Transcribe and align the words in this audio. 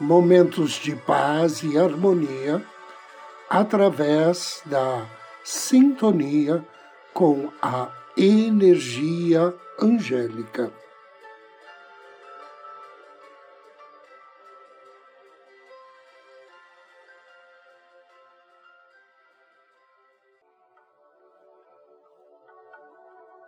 momentos 0.00 0.72
de 0.72 0.94
paz 0.94 1.62
e 1.62 1.78
harmonia 1.78 2.62
através 3.48 4.60
da 4.66 5.06
sintonia 5.42 6.64
com 7.14 7.50
a 7.62 7.88
energia 8.16 9.54
angélica. 9.80 10.70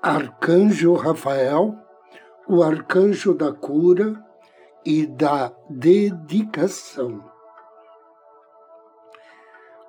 Arcanjo 0.01 0.95
Rafael, 0.95 1.77
o 2.47 2.63
arcanjo 2.63 3.35
da 3.35 3.53
cura, 3.53 4.28
e 4.85 5.07
da 5.07 5.53
dedicação. 5.69 7.25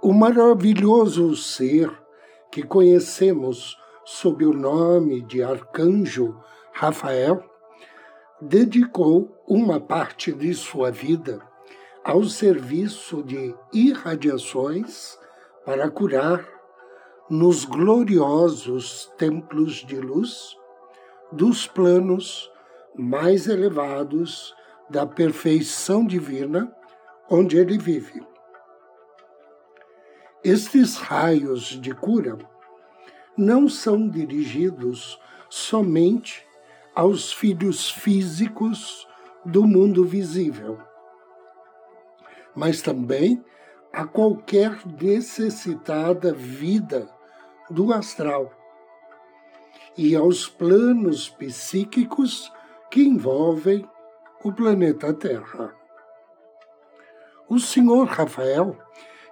O 0.02 0.14
maravilhoso 0.14 1.36
ser 1.36 1.92
que 2.52 2.64
conhecemos 2.64 3.78
sob 4.06 4.46
o 4.46 4.54
nome 4.54 5.22
de 5.22 5.44
Arcanjo 5.44 6.36
Rafael 6.74 7.44
dedicou 8.42 9.30
uma 9.48 9.80
parte 9.80 10.32
de 10.32 10.54
sua 10.54 10.90
vida 10.90 11.42
ao 12.04 12.24
serviço 12.24 13.22
de 13.24 13.54
irradiações 13.74 15.20
para 15.66 15.90
curar 15.92 16.48
nos 17.30 17.66
gloriosos 17.66 19.12
templos 19.18 19.86
de 19.86 20.00
luz 20.00 20.58
dos 21.32 21.68
planos 21.68 22.50
mais 22.96 23.48
elevados 23.48 24.56
da 24.90 25.06
perfeição 25.06 26.06
divina 26.06 26.74
onde 27.30 27.58
ele 27.58 27.78
vive. 27.78 28.22
Estes 30.44 30.96
raios 30.98 31.80
de 31.80 31.94
cura 31.94 32.38
não 33.38 33.70
são 33.70 34.08
dirigidos 34.08 35.20
somente 35.50 36.46
aos 36.96 37.32
filhos 37.32 37.90
físicos 37.90 39.08
do 39.46 39.66
mundo 39.66 40.04
visível, 40.06 40.80
mas 42.56 42.82
também 42.82 43.44
a 43.92 44.06
qualquer 44.06 44.80
necessitada 45.02 46.34
vida 46.34 47.10
do 47.70 47.94
astral 47.94 48.52
e 49.98 50.16
aos 50.16 50.48
planos 50.48 51.30
psíquicos 51.30 52.52
que 52.90 53.02
envolvem 53.02 53.88
o 54.44 54.54
planeta 54.54 55.14
Terra. 55.14 55.76
O 57.50 57.60
Senhor 57.60 58.08
Rafael 58.08 58.78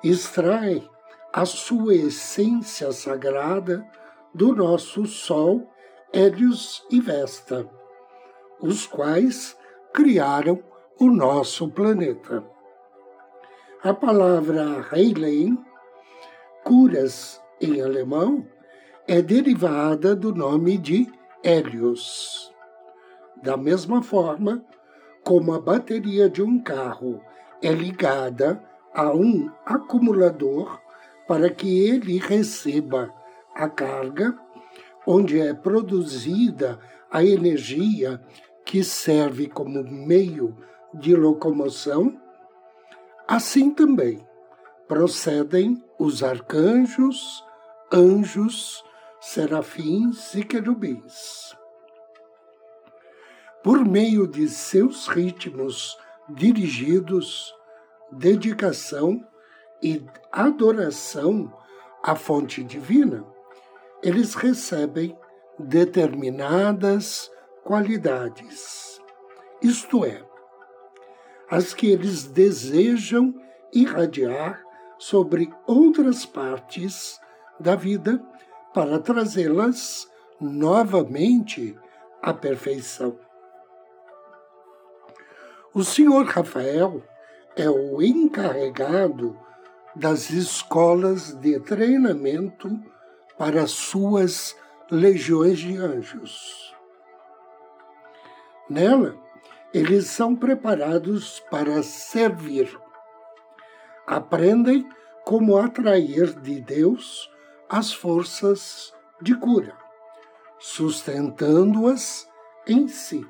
extrai 0.04 0.88
a 1.32 1.46
sua 1.46 1.96
essência 1.96 2.92
sagrada 2.92 3.86
do 4.34 4.54
nosso 4.54 5.06
Sol, 5.06 5.72
Hélios 6.12 6.86
e 6.92 7.00
Vesta, 7.00 7.70
os 8.60 8.86
quais 8.86 9.58
criaram 9.94 10.62
o 11.00 11.10
nosso 11.10 11.70
planeta. 11.70 12.44
A 13.84 13.94
palavra 13.94 14.86
Heilen, 14.92 15.58
curas 16.64 17.42
em 17.62 17.82
alemão, 17.82 18.46
é 19.08 19.22
derivada 19.22 20.16
do 20.16 20.34
nome 20.36 20.78
de 20.78 21.08
Hélios. 21.44 22.52
Da 23.42 23.56
mesma 23.56 24.02
forma, 24.02 24.66
como 25.28 25.54
a 25.54 25.60
bateria 25.60 26.30
de 26.30 26.42
um 26.42 26.58
carro 26.58 27.22
é 27.62 27.70
ligada 27.70 28.64
a 28.94 29.12
um 29.12 29.52
acumulador 29.66 30.80
para 31.28 31.50
que 31.50 31.86
ele 31.86 32.18
receba 32.18 33.14
a 33.54 33.68
carga, 33.68 34.40
onde 35.06 35.38
é 35.38 35.54
produzida 35.54 36.80
a 37.12 37.26
energia 37.26 38.22
que 38.64 38.86
serve 38.86 39.48
como 39.48 39.84
meio 39.84 40.56
de 40.94 41.14
locomoção, 41.14 42.18
assim 43.28 43.70
também 43.70 44.26
procedem 44.88 45.84
os 46.00 46.24
arcanjos, 46.24 47.44
anjos, 47.92 48.82
serafins 49.20 50.34
e 50.36 50.46
querubins 50.46 51.57
por 53.68 53.84
meio 53.84 54.26
de 54.26 54.48
seus 54.48 55.08
ritmos 55.10 55.98
dirigidos, 56.30 57.54
dedicação 58.10 59.22
e 59.84 60.06
adoração 60.32 61.54
à 62.02 62.16
fonte 62.16 62.64
divina, 62.64 63.26
eles 64.02 64.36
recebem 64.36 65.20
determinadas 65.60 67.30
qualidades, 67.66 69.02
isto 69.62 70.06
é, 70.06 70.24
as 71.50 71.74
que 71.74 71.88
eles 71.88 72.24
desejam 72.24 73.36
irradiar 73.74 74.64
sobre 74.98 75.54
outras 75.66 76.26
partes 76.26 77.20
da 77.60 77.76
vida 77.76 78.26
para 78.74 78.98
trazê-las 78.98 80.10
novamente 80.40 81.78
à 82.22 82.34
perfeição. 82.34 83.27
O 85.78 85.84
senhor 85.84 86.26
Rafael 86.26 87.04
é 87.56 87.70
o 87.70 88.02
encarregado 88.02 89.38
das 89.96 90.32
escolas 90.32 91.36
de 91.36 91.60
treinamento 91.60 92.68
para 93.38 93.68
suas 93.68 94.58
legiões 94.90 95.60
de 95.60 95.78
anjos. 95.78 96.76
Nela, 98.68 99.16
eles 99.72 100.08
são 100.08 100.36
preparados 100.36 101.42
para 101.42 101.84
servir. 101.84 102.76
Aprendem 104.08 104.90
como 105.24 105.58
atrair 105.58 106.34
de 106.40 106.60
Deus 106.60 107.30
as 107.70 107.94
forças 107.94 108.92
de 109.22 109.36
cura, 109.36 109.78
sustentando-as 110.58 112.28
em 112.66 112.88
si, 112.88 113.24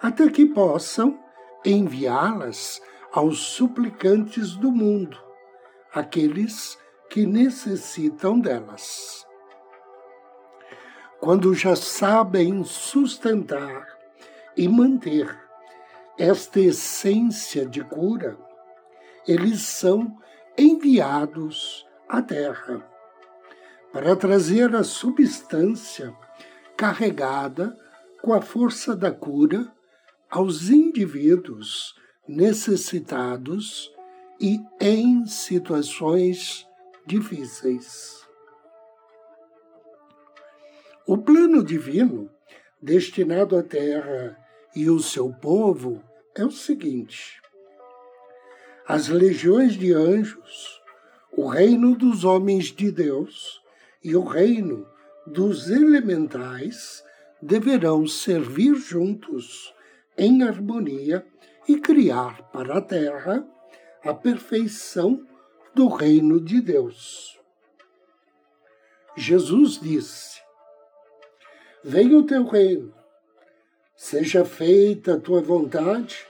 até 0.00 0.30
que 0.30 0.46
possam 0.46 1.23
enviá-las 1.64 2.80
aos 3.12 3.38
suplicantes 3.38 4.56
do 4.56 4.70
mundo, 4.70 5.18
aqueles 5.92 6.78
que 7.08 7.24
necessitam 7.24 8.40
delas. 8.40 9.24
Quando 11.20 11.54
já 11.54 11.74
sabem 11.74 12.64
sustentar 12.64 13.86
e 14.56 14.68
manter 14.68 15.34
esta 16.18 16.60
essência 16.60 17.64
de 17.64 17.82
cura, 17.82 18.36
eles 19.26 19.62
são 19.62 20.18
enviados 20.58 21.86
à 22.08 22.20
Terra 22.20 22.84
para 23.92 24.14
trazer 24.16 24.74
a 24.74 24.84
substância 24.84 26.14
carregada 26.76 27.76
com 28.20 28.34
a 28.34 28.42
força 28.42 28.94
da 28.94 29.10
cura 29.10 29.72
aos 30.34 30.68
indivíduos 30.68 31.94
necessitados 32.26 33.88
e 34.40 34.58
em 34.80 35.24
situações 35.26 36.66
difíceis. 37.06 38.26
O 41.06 41.16
plano 41.16 41.62
divino 41.62 42.28
destinado 42.82 43.56
à 43.56 43.62
Terra 43.62 44.36
e 44.74 44.90
o 44.90 44.98
seu 44.98 45.32
povo 45.32 46.02
é 46.34 46.44
o 46.44 46.50
seguinte: 46.50 47.40
as 48.88 49.06
legiões 49.06 49.74
de 49.74 49.92
anjos, 49.92 50.82
o 51.30 51.46
reino 51.46 51.94
dos 51.94 52.24
homens 52.24 52.72
de 52.72 52.90
Deus 52.90 53.62
e 54.02 54.16
o 54.16 54.24
reino 54.24 54.84
dos 55.28 55.70
elementais 55.70 57.04
deverão 57.40 58.04
servir 58.04 58.74
juntos 58.74 59.72
em 60.16 60.42
harmonia 60.42 61.26
e 61.68 61.78
criar 61.78 62.42
para 62.50 62.78
a 62.78 62.80
terra 62.80 63.46
a 64.04 64.12
perfeição 64.12 65.26
do 65.74 65.88
reino 65.88 66.40
de 66.40 66.60
Deus. 66.60 67.40
Jesus 69.16 69.78
disse: 69.80 70.40
Venha 71.82 72.18
o 72.18 72.26
teu 72.26 72.44
reino, 72.44 72.94
seja 73.96 74.44
feita 74.44 75.14
a 75.14 75.20
tua 75.20 75.40
vontade, 75.40 76.26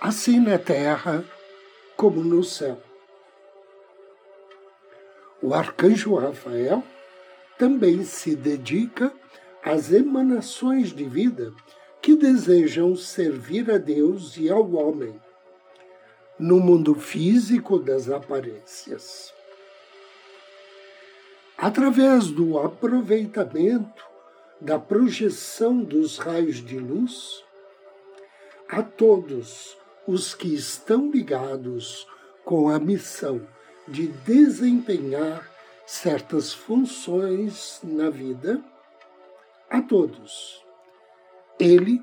assim 0.00 0.40
na 0.40 0.58
terra 0.58 1.24
como 1.96 2.22
no 2.22 2.42
céu. 2.42 2.80
O 5.42 5.52
arcanjo 5.52 6.14
Rafael 6.14 6.82
também 7.58 8.04
se 8.04 8.34
dedica 8.34 9.12
às 9.62 9.92
emanações 9.92 10.92
de 10.92 11.04
vida 11.04 11.52
que 12.04 12.14
desejam 12.14 12.94
servir 12.94 13.70
a 13.70 13.78
Deus 13.78 14.36
e 14.36 14.50
ao 14.50 14.70
homem 14.72 15.18
no 16.38 16.60
mundo 16.60 16.94
físico 16.94 17.78
das 17.78 18.10
aparências. 18.10 19.32
Através 21.56 22.26
do 22.26 22.58
aproveitamento 22.58 24.04
da 24.60 24.78
projeção 24.78 25.82
dos 25.82 26.18
raios 26.18 26.56
de 26.56 26.78
luz, 26.78 27.42
a 28.68 28.82
todos 28.82 29.74
os 30.06 30.34
que 30.34 30.54
estão 30.54 31.10
ligados 31.10 32.06
com 32.44 32.68
a 32.68 32.78
missão 32.78 33.40
de 33.88 34.08
desempenhar 34.08 35.50
certas 35.86 36.52
funções 36.52 37.80
na 37.82 38.10
vida, 38.10 38.62
a 39.70 39.80
todos. 39.80 40.63
Ele 41.58 42.02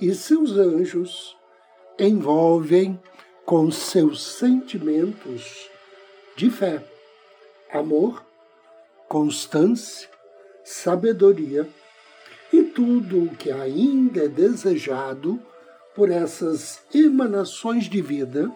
e 0.00 0.14
seus 0.14 0.52
anjos 0.52 1.36
envolvem 1.98 3.00
com 3.44 3.70
seus 3.70 4.22
sentimentos 4.22 5.68
de 6.36 6.50
fé, 6.50 6.82
amor, 7.72 8.24
constância, 9.08 10.08
sabedoria 10.64 11.68
e 12.52 12.62
tudo 12.62 13.24
o 13.24 13.36
que 13.36 13.50
ainda 13.50 14.24
é 14.24 14.28
desejado 14.28 15.40
por 15.94 16.10
essas 16.10 16.82
emanações 16.92 17.84
de 17.84 18.00
vida, 18.00 18.52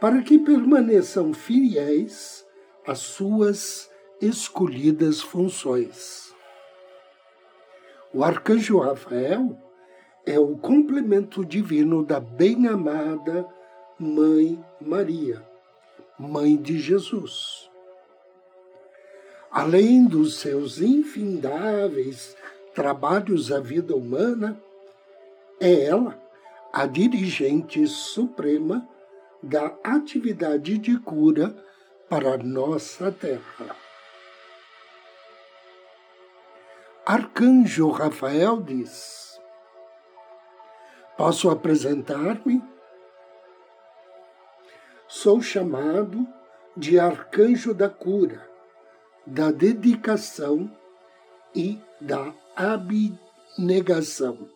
para 0.00 0.22
que 0.22 0.38
permaneçam 0.38 1.34
fiéis 1.34 2.46
às 2.86 3.00
suas 3.00 3.90
escolhidas 4.20 5.20
funções. 5.20 6.27
O 8.12 8.24
arcanjo 8.24 8.78
Rafael 8.78 9.54
é 10.24 10.38
o 10.38 10.56
complemento 10.56 11.44
divino 11.44 12.02
da 12.02 12.18
bem-amada 12.18 13.46
Mãe 13.98 14.58
Maria, 14.80 15.46
Mãe 16.18 16.56
de 16.56 16.78
Jesus. 16.78 17.70
Além 19.50 20.06
dos 20.06 20.38
seus 20.38 20.80
infindáveis 20.80 22.34
trabalhos 22.74 23.52
à 23.52 23.60
vida 23.60 23.94
humana, 23.94 24.58
é 25.60 25.84
ela 25.84 26.18
a 26.72 26.86
dirigente 26.86 27.86
suprema 27.86 28.88
da 29.42 29.76
atividade 29.84 30.78
de 30.78 30.98
cura 30.98 31.54
para 32.08 32.34
a 32.34 32.38
nossa 32.38 33.12
terra. 33.12 33.87
Arcanjo 37.10 37.88
Rafael 37.88 38.60
diz: 38.60 39.40
Posso 41.16 41.48
apresentar-me? 41.48 42.62
Sou 45.08 45.40
chamado 45.40 46.28
de 46.76 47.00
arcanjo 47.00 47.72
da 47.72 47.88
cura, 47.88 48.46
da 49.26 49.50
dedicação 49.50 50.70
e 51.56 51.80
da 51.98 52.34
abnegação. 52.54 54.46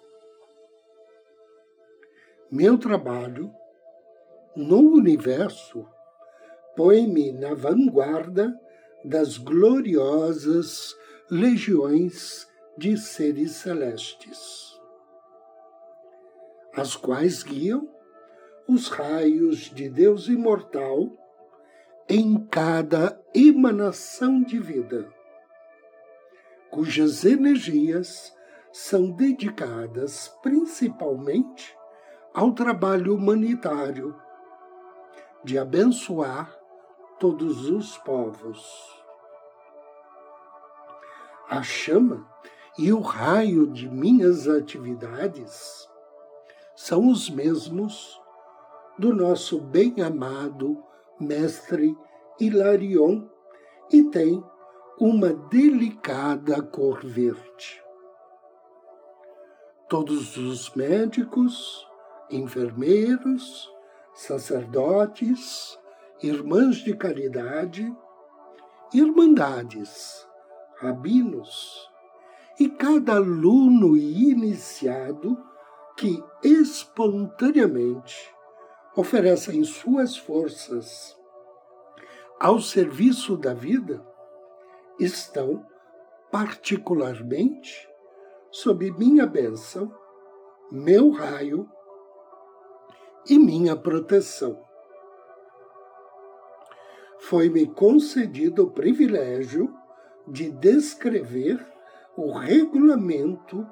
Meu 2.50 2.76
trabalho 2.76 3.50
no 4.55 4.93
universo 4.93 5.88
põe-me 6.76 7.32
na 7.32 7.55
vanguarda 7.55 8.55
das 9.02 9.38
gloriosas 9.38 10.94
legiões 11.34 12.46
de 12.76 12.94
seres 12.94 13.52
celestes, 13.52 14.79
as 16.75 16.94
quais 16.94 17.43
guiam 17.43 17.88
os 18.69 18.88
raios 18.88 19.61
de 19.70 19.88
Deus 19.88 20.29
imortal 20.29 21.11
em 22.06 22.37
cada 22.49 23.19
emanação 23.34 24.43
de 24.43 24.58
vida, 24.58 25.11
cujas 26.70 27.25
energias 27.25 28.37
são 28.70 29.11
dedicadas 29.11 30.29
principalmente 30.43 31.75
ao 32.34 32.52
trabalho 32.52 33.14
humanitário 33.14 34.14
de 35.43 35.58
abençoar 35.58 36.55
todos 37.19 37.70
os 37.70 37.96
povos. 37.96 39.01
A 41.52 41.62
chama 41.62 42.26
e 42.78 42.90
o 42.94 43.00
raio 43.00 43.66
de 43.66 43.87
minhas 43.87 44.49
atividades 44.49 45.87
são 46.75 47.10
os 47.10 47.28
mesmos 47.28 48.19
do 48.99 49.14
nosso 49.14 49.60
bem-amado 49.60 50.82
mestre 51.20 51.94
Hilarion 52.40 53.28
e 53.93 54.02
tem 54.04 54.43
uma 54.99 55.34
delicada 55.50 56.62
cor 56.62 57.04
verde. 57.04 57.84
Todos 59.91 60.38
os 60.38 60.74
médicos, 60.74 61.86
enfermeiros, 62.31 63.70
sacerdotes, 64.15 65.79
irmãs 66.22 66.76
de 66.76 66.96
caridade, 66.96 67.94
irmandades, 68.94 70.26
rabinos 70.82 71.89
e 72.58 72.69
cada 72.69 73.15
aluno 73.15 73.96
iniciado 73.96 75.39
que 75.96 76.22
espontaneamente 76.43 78.34
oferecem 78.96 79.62
suas 79.62 80.17
forças 80.17 81.17
ao 82.41 82.58
serviço 82.58 83.36
da 83.36 83.55
vida 83.55 84.05
estão 84.98 85.65
particularmente 86.31 87.89
sob 88.51 88.91
minha 88.91 89.24
bênção, 89.24 89.94
meu 90.70 91.10
raio 91.10 91.70
e 93.29 93.39
minha 93.39 93.77
proteção. 93.77 94.60
Foi-me 97.20 97.67
concedido 97.67 98.65
o 98.65 98.70
privilégio 98.70 99.72
de 100.26 100.50
descrever 100.50 101.64
o 102.17 102.32
regulamento 102.32 103.67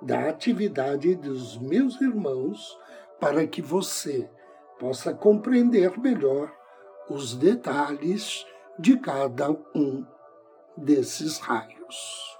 da 0.00 0.28
atividade 0.28 1.14
dos 1.14 1.58
meus 1.58 2.00
irmãos 2.00 2.78
para 3.20 3.46
que 3.46 3.62
você 3.62 4.28
possa 4.78 5.14
compreender 5.14 5.98
melhor 5.98 6.52
os 7.08 7.34
detalhes 7.34 8.44
de 8.78 8.96
cada 8.98 9.50
um 9.74 10.04
desses 10.76 11.38
raios. 11.38 12.32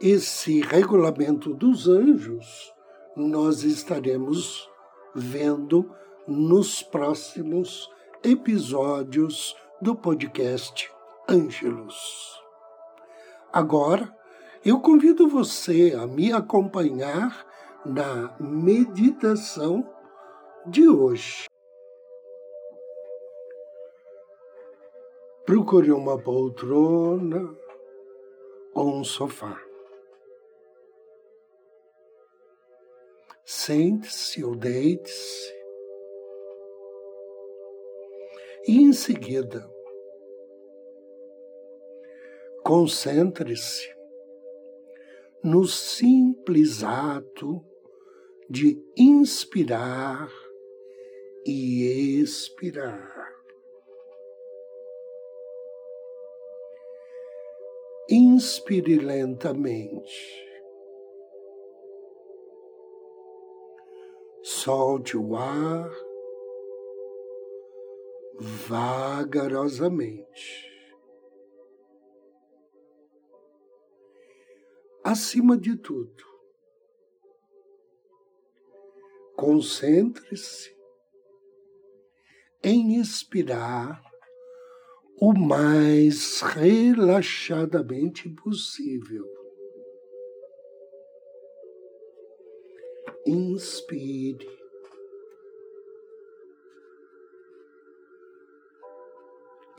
Esse 0.00 0.60
regulamento 0.60 1.54
dos 1.54 1.88
anjos 1.88 2.74
nós 3.16 3.62
estaremos 3.64 4.68
vendo 5.14 5.94
nos 6.26 6.82
próximos 6.82 7.90
episódios 8.22 9.56
do 9.80 9.96
podcast 9.96 10.92
Ângelos. 11.26 12.38
Agora, 13.50 14.14
eu 14.64 14.78
convido 14.80 15.26
você 15.26 15.96
a 15.98 16.06
me 16.06 16.32
acompanhar 16.32 17.46
na 17.86 18.36
meditação 18.38 19.88
de 20.66 20.86
hoje. 20.86 21.46
Procure 25.46 25.90
uma 25.92 26.18
poltrona 26.18 27.56
ou 28.74 28.96
um 28.96 29.04
sofá. 29.04 29.58
Sente-se 33.44 34.44
ou 34.44 34.54
deite-se. 34.54 35.59
E 38.66 38.78
em 38.78 38.92
seguida, 38.92 39.68
concentre-se 42.62 43.88
no 45.42 45.66
simples 45.66 46.84
ato 46.84 47.64
de 48.48 48.82
inspirar 48.96 50.30
e 51.46 52.20
expirar. 52.20 53.30
Inspire 58.10 58.98
lentamente. 58.98 60.46
Solte 64.42 65.16
o 65.16 65.36
ar 65.36 66.09
vagarosamente. 68.40 70.70
Acima 75.04 75.58
de 75.58 75.76
tudo, 75.76 76.24
concentre-se 79.36 80.74
em 82.62 82.96
inspirar 82.96 84.02
o 85.20 85.34
mais 85.34 86.40
relaxadamente 86.40 88.30
possível. 88.30 89.28
Inspire. 93.26 94.59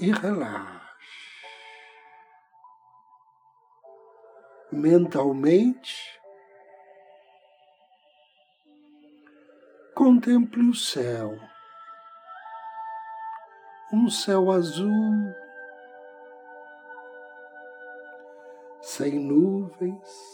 E 0.01 0.11
relaxe. 0.11 0.81
Mentalmente, 4.71 6.19
contemple 9.93 10.69
o 10.69 10.73
céu 10.73 11.37
um 13.93 14.09
céu 14.09 14.49
azul, 14.49 15.33
sem 18.81 19.19
nuvens. 19.19 20.31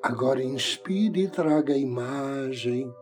Agora 0.00 0.42
inspire 0.42 1.24
e 1.24 1.28
traga 1.28 1.72
a 1.72 1.78
imagem 1.78 2.94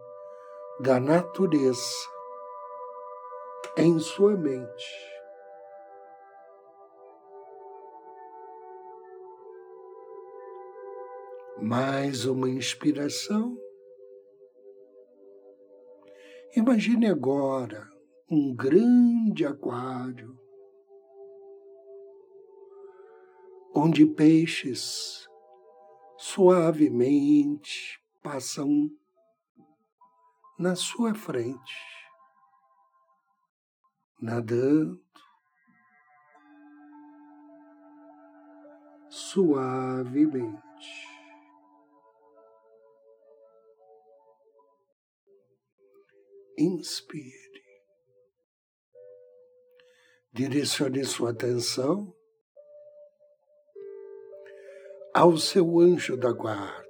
da 0.82 0.98
natureza 0.98 2.10
em 3.76 4.00
sua 4.00 4.36
mente. 4.36 5.12
Mais 11.60 12.24
uma 12.24 12.50
inspiração. 12.50 13.56
Imagine 16.56 17.06
agora 17.06 17.88
um 18.28 18.52
grande 18.52 19.46
aquário 19.46 20.36
onde 23.72 24.04
peixes 24.04 25.28
suavemente 26.18 28.02
passam 28.20 28.90
na 30.62 30.76
sua 30.76 31.12
frente, 31.12 31.74
nadando 34.20 35.02
suavemente. 39.10 40.62
inspire. 46.58 47.62
Direcione 50.32 51.02
sua 51.04 51.30
atenção 51.30 52.14
ao 55.12 55.36
seu 55.36 55.80
anjo 55.80 56.16
da 56.16 56.30
guarda. 56.30 56.81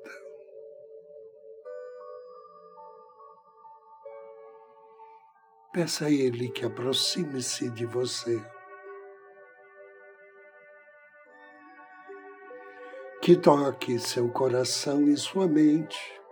Peça 5.72 6.06
a 6.06 6.10
ele 6.10 6.50
que 6.50 6.66
aproxime-se 6.66 7.70
de 7.70 7.86
você. 7.86 8.38
Que 13.22 13.36
toque 13.36 13.98
seu 13.98 14.28
coração 14.30 15.08
e 15.08 15.16
sua 15.16 15.46
mente 15.46 16.22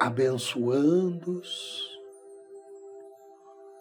abençoando-os 0.00 2.00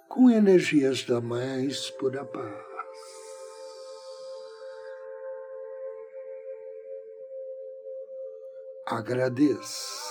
com 0.10 0.30
energias 0.30 1.06
da 1.06 1.22
mais 1.22 1.90
pura 1.92 2.26
paz. 2.26 2.68
Agradeça. 8.86 10.09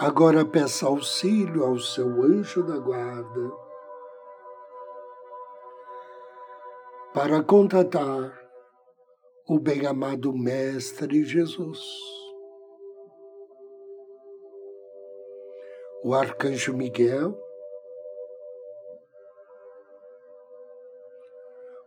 Agora 0.00 0.44
peça 0.44 0.86
auxílio 0.86 1.64
ao 1.64 1.76
seu 1.80 2.22
anjo 2.22 2.62
da 2.62 2.78
guarda 2.78 3.50
para 7.12 7.42
contatar 7.42 8.48
o 9.48 9.58
bem-amado 9.58 10.32
Mestre 10.32 11.24
Jesus. 11.24 11.80
O 16.04 16.14
arcanjo 16.14 16.72
Miguel, 16.76 17.36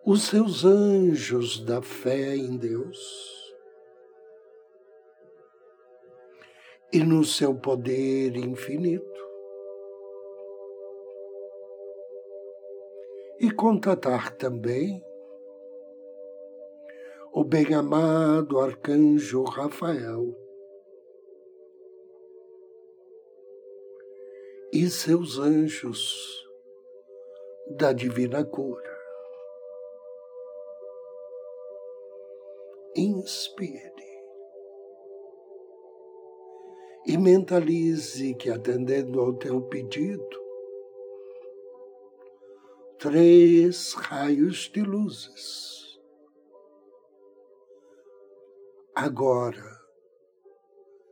os 0.06 0.24
seus 0.24 0.66
anjos 0.66 1.64
da 1.64 1.82
fé 1.82 2.36
em 2.36 2.58
Deus 2.58 3.51
e 6.94 7.00
no 7.00 7.24
seu 7.24 7.56
poder 7.56 8.36
infinito. 8.36 9.10
E 13.40 13.50
contatar 13.50 14.36
também 14.36 15.04
o 17.34 17.44
bem-amado 17.44 18.60
arcanjo 18.60 19.44
Rafael 19.44 20.36
e 24.74 24.90
seus 24.90 25.40
anjos 25.40 26.46
da 27.70 27.94
divina 27.94 28.44
cura. 28.44 28.92
Inspire 32.96 34.11
e 37.12 37.18
mentalize 37.18 38.34
que, 38.36 38.50
atendendo 38.50 39.20
ao 39.20 39.34
teu 39.34 39.62
pedido, 39.64 40.26
três 42.98 43.92
raios 43.96 44.72
de 44.74 44.82
luzes 44.82 46.00
agora 48.96 49.78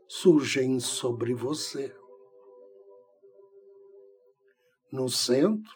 surgem 0.08 0.80
sobre 0.80 1.34
você. 1.34 1.94
No 4.94 5.10
centro, 5.10 5.76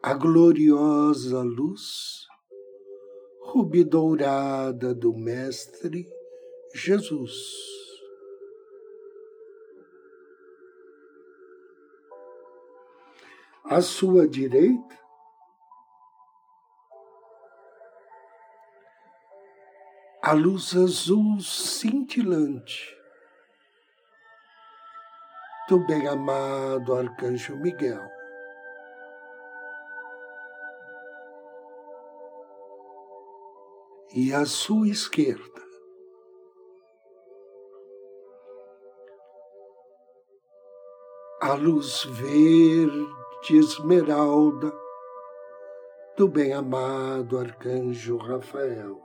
a 0.00 0.14
gloriosa 0.14 1.42
luz 1.42 2.28
rubi-dourada 3.42 4.94
do 4.94 5.12
Mestre 5.12 6.17
Jesus. 6.74 7.68
À 13.64 13.82
sua 13.82 14.26
direita, 14.26 14.98
a 20.22 20.32
luz 20.32 20.74
azul 20.74 21.40
cintilante 21.40 22.96
do 25.68 25.78
bem-amado 25.86 26.94
Arcanjo 26.94 27.56
Miguel. 27.56 28.00
E 34.14 34.32
à 34.32 34.46
sua 34.46 34.88
esquerda, 34.88 35.67
a 41.48 41.54
luz 41.54 42.04
verde 42.04 43.56
esmeralda 43.56 44.70
do 46.14 46.28
bem-amado 46.28 47.38
arcanjo 47.38 48.18
Rafael. 48.18 49.00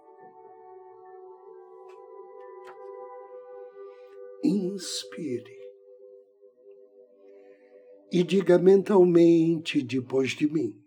Inspire 4.43 5.57
e 8.11 8.25
diga 8.25 8.57
mentalmente 8.57 9.81
depois 9.81 10.31
de 10.31 10.45
mim. 10.51 10.83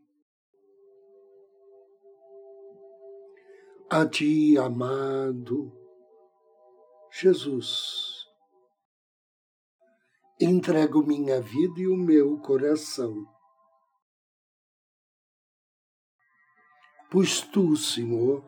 A 3.89 4.05
ti, 4.05 4.59
amado 4.59 5.73
Jesus, 7.11 8.16
entrego 10.41 11.07
minha 11.07 11.41
vida 11.41 11.81
e 11.81 11.87
o 11.89 11.97
meu 11.97 12.39
coração. 12.39 13.15
Pois 17.11 17.41
tu, 17.41 17.77
Senhor, 17.77 18.45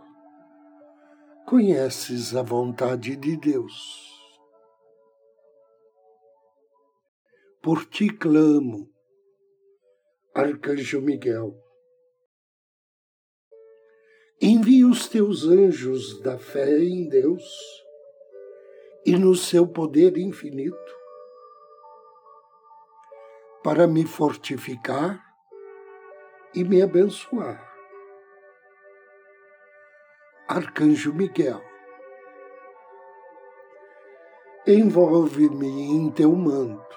conheces 1.47 2.35
a 2.35 2.42
vontade 2.42 3.16
de 3.16 3.37
Deus 3.37 4.09
Por 7.61 7.85
ti 7.85 8.09
clamo, 8.09 8.88
Arcanjo 10.33 11.02
Miguel. 11.02 11.54
Envia 14.40 14.87
os 14.87 15.09
teus 15.09 15.45
anjos 15.45 16.21
da 16.23 16.38
fé 16.38 16.78
em 16.78 17.09
Deus 17.09 17.45
e 19.04 19.18
no 19.18 19.35
seu 19.35 19.66
poder 19.66 20.16
infinito 20.16 20.98
para 23.62 23.87
me 23.87 24.07
fortificar 24.07 25.23
e 26.55 26.65
me 26.65 26.83
abençoar. 26.83 27.67
Arcanjo 30.49 31.12
Miguel, 31.12 31.62
envolve-me 34.67 35.67
em 35.67 36.11
teu 36.11 36.35
manto 36.35 36.88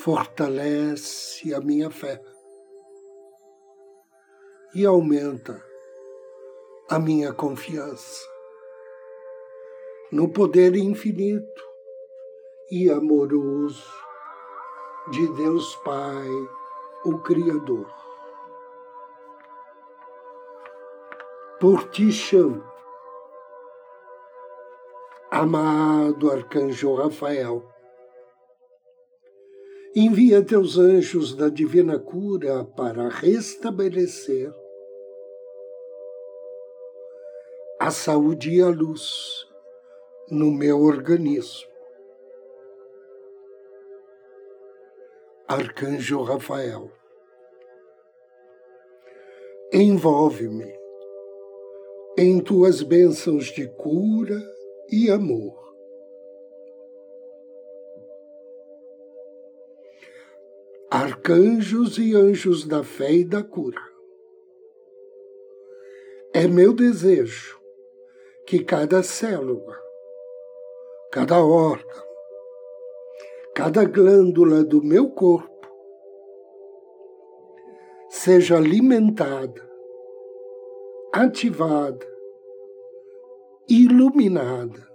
fortalece 0.00 1.52
a 1.52 1.60
minha 1.60 1.90
fé 1.90 2.18
e 4.74 4.86
aumenta 4.86 5.62
a 6.88 6.98
minha 6.98 7.34
confiança 7.34 8.26
no 10.10 10.32
poder 10.32 10.74
infinito 10.74 11.62
e 12.70 12.90
amoroso 12.90 14.09
de 15.08 15.26
Deus 15.28 15.76
Pai, 15.76 16.28
o 17.04 17.18
Criador. 17.18 17.86
Por 21.58 21.88
ti 21.90 22.10
chamo, 22.10 22.62
amado 25.30 26.30
Arcanjo 26.30 26.94
Rafael 26.94 27.70
Envia 29.94 30.40
teus 30.40 30.78
anjos 30.78 31.34
da 31.34 31.48
divina 31.48 31.98
cura 31.98 32.64
para 32.64 33.08
restabelecer 33.08 34.54
a 37.80 37.90
saúde 37.90 38.50
e 38.50 38.62
a 38.62 38.68
luz 38.68 39.48
no 40.30 40.52
meu 40.52 40.80
organismo. 40.80 41.69
Arcanjo 45.50 46.22
Rafael, 46.22 46.92
envolve-me 49.72 50.72
em 52.16 52.38
tuas 52.40 52.82
bênçãos 52.82 53.46
de 53.46 53.66
cura 53.66 54.40
e 54.88 55.10
amor. 55.10 55.58
arcanjos 60.88 61.98
e 61.98 62.14
anjos 62.14 62.64
da 62.64 62.84
fé 62.84 63.12
e 63.12 63.24
da 63.24 63.42
cura. 63.42 63.82
É 66.32 66.46
meu 66.46 66.72
desejo 66.72 67.60
que 68.46 68.62
cada 68.62 69.02
célula, 69.02 69.80
cada 71.10 71.44
órgão, 71.44 72.09
cada 73.62 73.84
glândula 73.84 74.64
do 74.64 74.82
meu 74.82 75.10
corpo 75.10 75.68
seja 78.08 78.56
alimentada, 78.56 79.70
ativada, 81.12 82.08
iluminada 83.68 84.90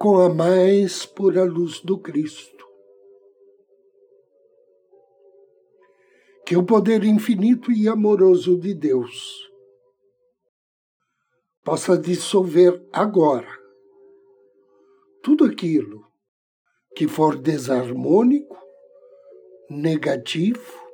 com 0.00 0.18
a 0.18 0.28
mais 0.28 1.06
pura 1.06 1.44
luz 1.44 1.78
do 1.78 1.96
Cristo. 1.96 2.66
Que 6.44 6.56
o 6.56 6.66
poder 6.66 7.04
infinito 7.04 7.70
e 7.70 7.86
amoroso 7.86 8.58
de 8.58 8.74
Deus 8.74 9.48
possa 11.62 11.96
dissolver 11.96 12.84
agora 12.92 13.56
tudo 15.22 15.44
aquilo 15.44 15.97
que 16.98 17.06
for 17.06 17.36
desarmônico, 17.36 18.58
negativo 19.70 20.84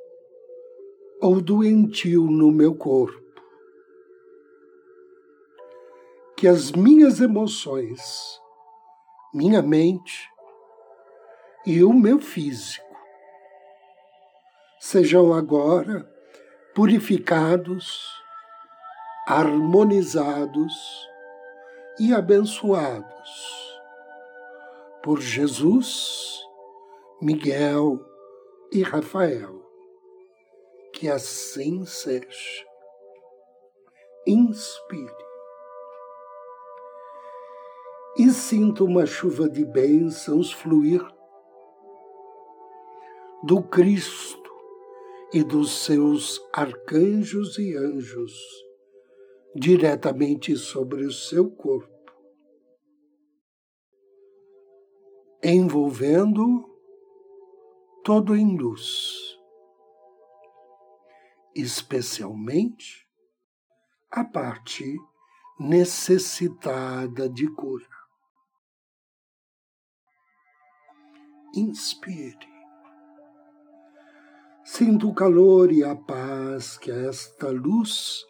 ou 1.19 1.41
doentio 1.41 2.25
no 2.25 2.51
meu 2.51 2.75
corpo. 2.75 3.25
Que 6.37 6.47
as 6.47 6.71
minhas 6.71 7.19
emoções, 7.21 8.39
minha 9.33 9.63
mente 9.63 10.29
e 11.65 11.83
o 11.83 11.91
meu 11.91 12.19
físico 12.19 12.85
sejam 14.79 15.33
agora 15.33 16.07
purificados, 16.75 17.99
harmonizados 19.27 20.71
e 21.99 22.13
abençoados 22.13 23.64
por 25.05 25.21
Jesus, 25.21 26.43
Miguel 27.21 28.03
e 28.71 28.81
Rafael. 28.81 29.63
Que 30.91 31.07
assim 31.07 31.85
seja. 31.85 32.65
Inspire. 34.25 35.13
E 38.17 38.31
sinta 38.31 38.83
uma 38.83 39.05
chuva 39.05 39.47
de 39.47 39.63
bênçãos 39.63 40.51
fluir 40.51 41.05
do 43.43 43.61
Cristo 43.61 44.51
e 45.31 45.43
dos 45.43 45.83
seus 45.83 46.41
arcanjos 46.51 47.59
e 47.59 47.77
anjos 47.77 48.33
diretamente 49.55 50.57
sobre 50.57 51.05
o 51.05 51.11
seu 51.11 51.51
corpo, 51.51 51.94
envolvendo 55.47 56.67
todo 58.03 58.35
em 58.35 58.57
luz, 58.57 59.37
especialmente 61.53 63.07
a 64.09 64.23
parte 64.23 64.97
necessitada 65.59 67.29
de 67.29 67.47
cura. 67.53 67.85
Inspire. 71.53 72.55
Sinto 74.63 75.09
o 75.09 75.13
calor 75.13 75.71
e 75.71 75.83
a 75.83 75.95
paz 75.95 76.75
que 76.79 76.89
esta 76.89 77.51
luz 77.51 78.25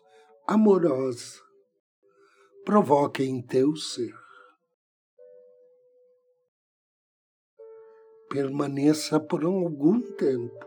amorosa 0.46 1.42
provoca 2.66 3.24
em 3.24 3.42
teu 3.42 3.74
ser. 3.78 4.25
Permaneça 8.36 9.18
por 9.18 9.46
algum 9.46 10.02
tempo 10.18 10.66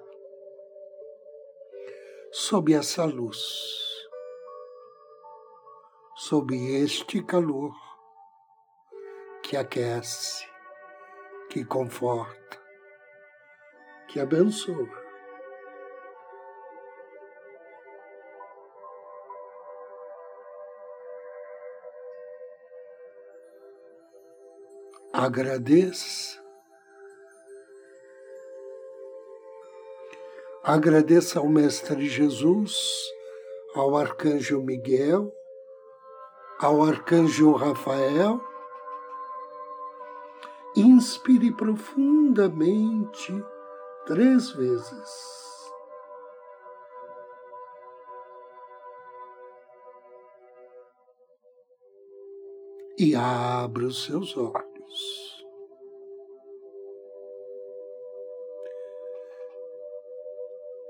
sob 2.32 2.72
essa 2.72 3.04
luz, 3.04 4.08
sob 6.16 6.56
este 6.82 7.22
calor 7.22 7.74
que 9.42 9.54
aquece, 9.54 10.48
que 11.50 11.62
conforta, 11.62 12.58
que 14.08 14.18
abençoa. 14.18 15.06
agradeça 25.12 26.47
Agradeça 30.68 31.38
ao 31.38 31.48
Mestre 31.48 32.06
Jesus, 32.06 33.10
ao 33.74 33.96
Arcanjo 33.96 34.60
Miguel, 34.60 35.32
ao 36.60 36.84
Arcanjo 36.84 37.52
Rafael. 37.52 38.38
Inspire 40.76 41.50
profundamente 41.52 43.32
três 44.04 44.50
vezes. 44.50 45.10
E 52.98 53.16
abra 53.16 53.86
os 53.86 54.04
seus 54.04 54.36
olhos. 54.36 55.27